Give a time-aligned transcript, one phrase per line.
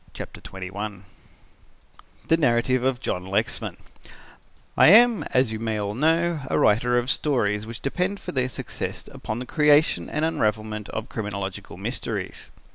[0.13, 1.03] CHAPTER XXI
[2.27, 3.77] THE NARRATIVE OF JOHN LEXMAN
[4.75, 8.49] "I am, as you may all know, a writer of stories which depend for their
[8.49, 12.49] success upon the creation and unravelment of criminological mysteries.